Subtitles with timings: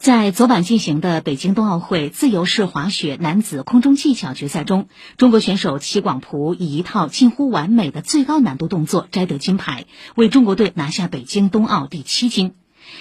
[0.00, 4.88] 在昨晚进行的北京冬奥会自由式滑雪男子空中技巧决赛中，
[5.18, 9.84] 中国选手齐广璞以一套近乎完美的最高难度动作摘得金牌，
[10.14, 12.54] 为中国队拿下北京冬奥第七金。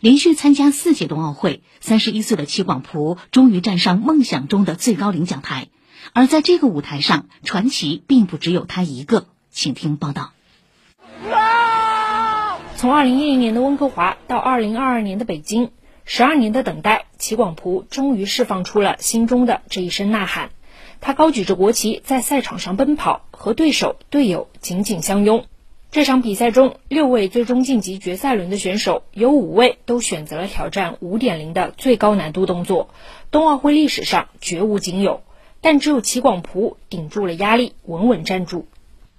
[0.00, 5.68] 连续参加四届冬奥会，三十一岁的齐广璞终于站上梦想中的最高领奖台。
[6.12, 9.26] 而在这个舞台上，传奇并不只有他一个。
[9.52, 10.32] 请听报道。
[12.74, 15.70] 从二零一零年的温哥华到二零二二年的北京。
[16.12, 20.50] 十二年的等待，齐广璞终于释放出了心中的这一声呐喊。
[21.00, 25.44] 他高举着国旗在赛场上奔跑，和对手、队友紧紧相拥。
[25.92, 32.88] 这场比赛中，六位最终晋级决赛轮的选手，有五位都选择了挑战五点零的最高难度动作，
[33.30, 35.22] 冬奥会历史上绝无仅有。
[35.60, 38.66] 但只有齐广璞顶住了压力，稳稳站住。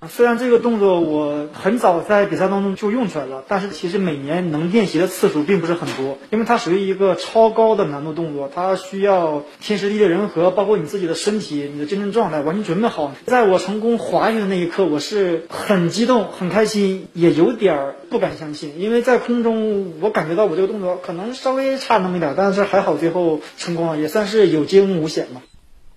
[0.09, 13.11] 虽然这个动作我很早在比赛当中就用出来了，但是其实每年能练习的次数并不是很多，因为它属于一个超高的难度动作，它需要天时地利人和，包括你自己的身体、你的精神状态完全准备好。
[13.27, 25.43] 在我成功滑下的那一刻，我是很激动、很开心，也有点儿不敢相信，因为在空中我感觉到我这个动作可能稍微差那么一点，但是还好最后成功了，也算是有惊无险吧。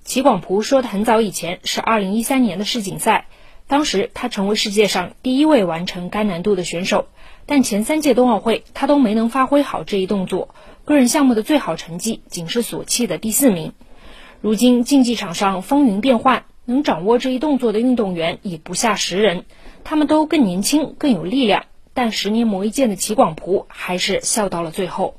[0.05, 3.29] 齐广璞说的很早以前是二零一三年的世锦赛。
[3.67, 7.07] 当时他成为世界上第一位完成该难度的选手，
[7.47, 13.73] 但前三届冬奥会他都没能发挥好这一动作，个人项目的最好成绩仅是索契的第四名。
[14.41, 19.45] 如今竞技场上风云变幻，能掌握这一动作的运动员已不下十人，
[19.83, 25.17] 他们都更年轻、更有力量，但十年磨一剑的齐广璞还是笑到了最后。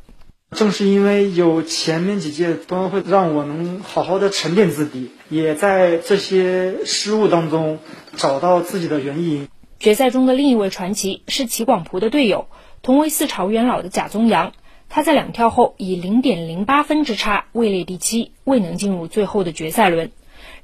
[0.52, 7.80] 正是因为有前面几届冬奥会，让我能好好的沉淀自己，也在这些失误当中
[8.16, 9.50] 找到自己的原因。
[9.80, 12.48] 决赛中的另一位传奇是齐广璞的队友，
[12.82, 14.54] 同为四朝元老的贾宗洋。
[14.88, 20.12] 他在两跳后以零点零八分之差位列第七，未能进入最后的决赛轮。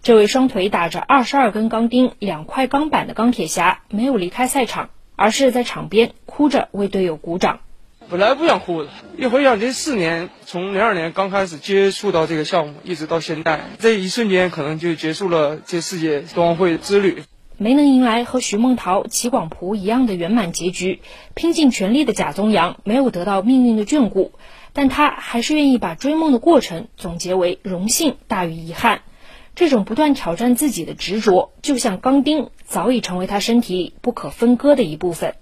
[0.04, 7.60] 这位双腿打着二十二根钢钉、两块钢板的钢铁侠没有离开赛场，而是在场边哭着为队友鼓掌。
[8.12, 17.24] 本来不想哭的，一回想这四年，从零二年刚开始接触到这个项目，一直到现在，这一瞬间可能就结束了这世界冬奥会之旅。
[17.56, 21.00] 没能迎来和徐梦桃、齐广璞一样的圆满结局，
[21.36, 24.34] 拼尽全力的贾宗洋没有得到命运的眷顾，
[24.74, 29.04] 但他还是愿意把追梦的过程总结为荣幸大于遗憾。
[29.56, 35.36] 这种不断挑战自己的执着，就像钢钉，早已成为他身体里不可分割的一部分。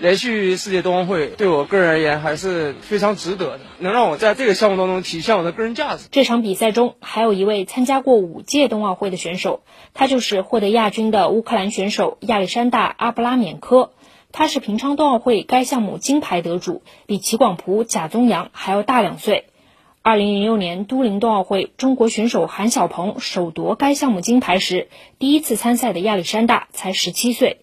[0.00, 6.08] 连续世界冬奥会对我个人而言还是非常值得的，能让我在这个项目当中体现我的个人价值。
[6.10, 9.62] 这场比赛中还有一位参加过五届冬奥会的选手，
[9.92, 13.92] 他就是获得亚军的乌克兰选手亚历山大·阿布拉缅科。
[14.32, 19.48] 他是平昌冬奥会该项目金牌得主，比齐广璞、贾宗洋还要大两岁。
[20.00, 24.88] 二零零六年都灵冬奥会，中国选手韩晓鹏首夺该项目金牌时，
[25.18, 27.58] 第一次参赛的亚历山大才十七岁。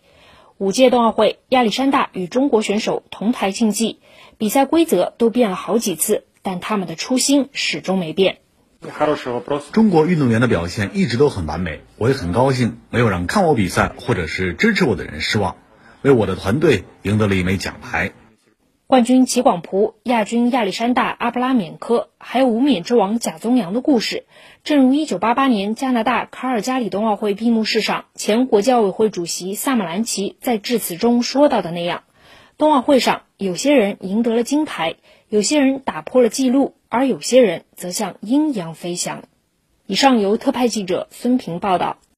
[0.59, 3.99] 五届冬奥会，亚历山大与中国选手同台竞技，
[4.39, 8.39] 比赛规则都变了好几次，但他们的初心始终没变。
[9.71, 15.57] 中国运动员的表现一直都很完美，我也很高兴，没有让看我比赛或者是支持我的人失望，
[16.01, 18.13] 为我的团队赢得了一枚奖牌。
[18.87, 24.23] 冠军齐广璞、亚军亚历山大·阿布拉缅科，还有无冕之王贾宗洋的故事，
[24.63, 32.03] 正如1988年加拿大卡尔加里冬奥会闭幕式上，前国际奥委会主席萨马兰奇在致辞中说到的那样：
[32.57, 34.95] 冬奥会上，有些人赢得了金牌，
[35.27, 39.23] 有些人打破了纪录，而有些人则像鹰一样飞翔。
[39.85, 41.97] 以上由特派记者孙平报道。